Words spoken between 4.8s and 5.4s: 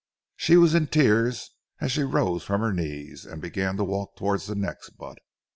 butt.